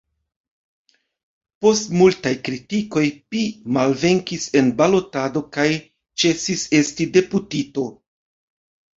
Post 1.63 1.89
multaj 1.97 2.31
kritikoj 2.47 3.03
pi 3.35 3.41
malvenkis 3.77 4.47
en 4.61 4.71
balotado 4.79 5.43
kaj 5.57 5.67
ĉesis 6.23 6.63
esti 6.79 7.07
deputito. 7.19 7.85